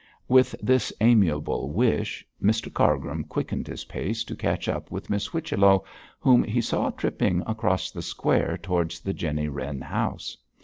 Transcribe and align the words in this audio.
With 0.27 0.55
this 0.63 0.91
amiable 0.99 1.69
wish, 1.69 2.25
Mr 2.41 2.73
Cargrim 2.73 3.23
quickened 3.23 3.67
his 3.67 3.85
pace 3.85 4.23
to 4.23 4.35
catch 4.35 4.67
up 4.67 4.89
with 4.89 5.11
Miss 5.11 5.27
Whichello, 5.27 5.83
whom 6.19 6.43
he 6.43 6.59
saw 6.59 6.89
tripping 6.89 7.41
across 7.45 7.91
the 7.91 8.01
square 8.01 8.57
towards 8.57 8.99
the 9.01 9.13
Jenny 9.13 9.47
Wren 9.47 9.79
house. 9.79 10.37